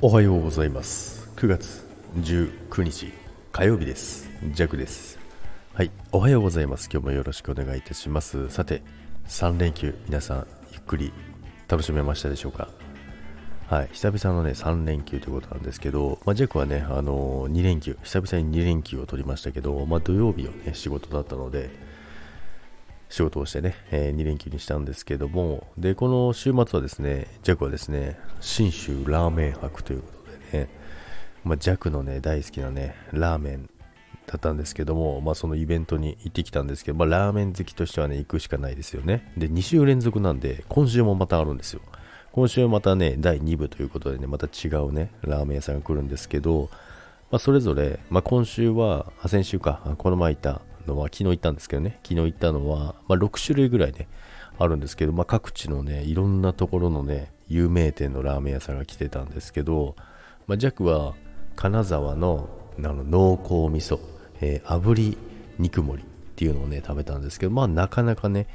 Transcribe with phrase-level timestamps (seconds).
[0.00, 1.28] おはようございます。
[1.34, 1.84] 9月
[2.20, 3.12] 19日
[3.50, 4.30] 火曜日です。
[4.52, 5.18] ジャックです。
[5.74, 6.88] はいおはようございます。
[6.88, 8.48] 今日もよろしくお願いいたします。
[8.48, 8.80] さて
[9.26, 11.12] 3連休皆さんゆっくり
[11.66, 12.68] 楽しめましたでしょうか？
[13.66, 21.70] はい久々のね3連休ということなんですけど、まあ、ジャックはねあのー、2連休久々に2連休を取りましたけど、まあ、土曜日はね仕事だったので
[23.08, 30.68] 仕事をしてね、えー、2連休にしたんですけども、で、この週末はですね、ジャクはですね、信州ラーメン博ということでね、
[31.44, 33.70] まあ、ジャクのね、大好きなね、ラーメン
[34.26, 39.32] だったんですけども、まあ、そのイベントに行ってきたんですけど、まあ、ラーメン好きとしてはね、行くしかないですよね。
[39.36, 41.80] で、2週連続なんで、今週もまたあるんですよ。
[42.32, 46.68] 今週またね、第2部ということでね、また違うね、ラーメン屋さんが来るんですけど、
[47.30, 54.08] まあ、それぞれ、まあ、今週は、先週か、この前行ったのは、昨日行ったんですけどね、昨日行ったのは、まあ、6種類ぐらいね、
[54.58, 59.94] あるんですけど、まあ、各地のね、いろんなところのね、有名店のラーメン屋さんが来てたんですけど、
[60.46, 61.14] まあ、ジャックは
[61.56, 63.98] 金沢のあの濃厚味噌、
[64.40, 65.18] えー、炙り
[65.58, 68.46] 肉盛りっていうのをね、食べたんですけど、まあ、なかなかね、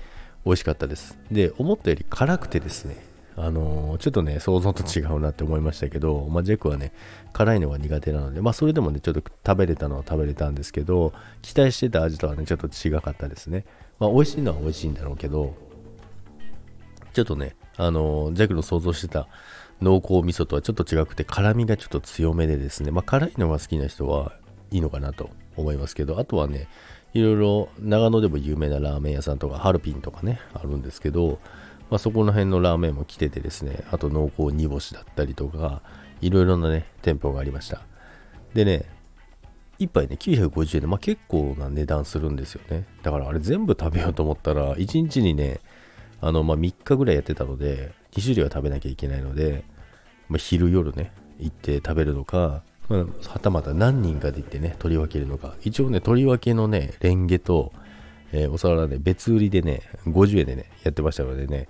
[0.45, 1.17] 美味しかったです。
[1.31, 2.95] で、思ったより辛くてですね、
[3.36, 6.94] あのー、ちょっとね、想像と違うなって思いましたけど、まあ、ジェクはね、
[7.31, 13.66] 辛いのが苦手なので、まあ、それでもね、ちょっと食べれたのは食べれたんですけど、期待してた味とはね、ちょっと違かったですね。
[14.00, 15.56] まあ、美味しいのは美味しいんだろうけど、
[17.14, 19.28] ちょっとね、あのー、ジャクの想像してた
[19.81, 24.34] 濃厚味噌とはちょっと違くて、辛みがちょっと強めでですね、まあ、辛いのが好きな人は
[24.72, 26.67] いいのかなと思いますけど、あとはね、
[27.14, 31.39] いろいろ長野でも有名なラーメン屋さんとか、ハルピンとかね、あるんですけど、
[31.89, 35.81] まあ、そこの辺のラーメンも来ててですね、あと濃厚煮干しだったりとか、
[36.22, 37.81] いろいろなね、店舗がありました。
[38.53, 38.86] でね、
[39.80, 42.86] 1杯ね、950円で、まあ、結構な値段するんですよね。
[43.02, 45.59] だからあれ全部食べようと思ったら、1日にね、
[46.22, 49.66] あの、まあ、3日ぐらいやってたので、2種類は食べなきゃいけないので、
[50.30, 55.55] まあ、昼夜ね、行って食べるのか、まあ、はたまた何人かで行ってね、取り分けるのか。
[55.64, 57.73] 一応ね、取り分けのね、レンゲと、
[58.33, 61.70] えー、お皿はね、別売りでね、50円でね、やってましたのでね、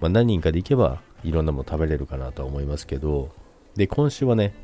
[0.00, 3.30] まあ、何人かで行けばいろんなもの食べれるかなとは思いますけど、
[3.76, 4.54] で、今週はね、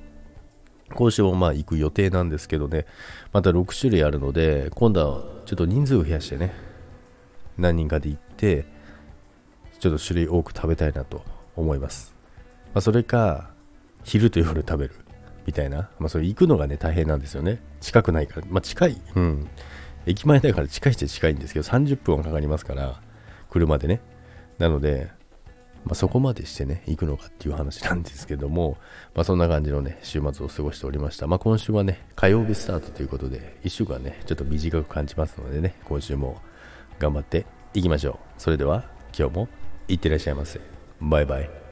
[0.94, 2.86] 今週もまあ行く予定なんですけどね、
[3.32, 6.52] また6種類あるので、今度はちょっと人数を増やしてね、
[7.58, 8.64] 何人かで行って、
[9.80, 11.22] ちょっと種類多く食べたいなと
[11.56, 12.14] 思います。
[12.72, 13.50] まあ、それか、
[14.02, 14.94] 昼と夜食べる
[15.46, 17.60] みたいな、まあ、それ行くのがね、大変なんですよね。
[17.80, 19.48] 近くないから、まあ、近い、うん。
[20.06, 23.00] 駅前だから近いっちゃ近いんですけど、30分はかかりますから、
[23.50, 24.00] 車でね。
[24.58, 25.10] なので、
[25.84, 28.78] まあ、そこまでしてね、行くのかっていう話なんですけども、
[29.14, 31.26] まあ、そんな感じのね、週末を過ごしておりました。
[31.26, 36.40] まあ、今週はね、火曜日スタートということで、1週間ね、ちょっと短く感じますのでね、今週も
[36.98, 38.40] 頑張っていきましょう。
[38.40, 38.84] それでは、
[39.16, 39.48] 今日も
[39.88, 40.60] いってらっしゃいませ。
[41.00, 41.63] バイバイ。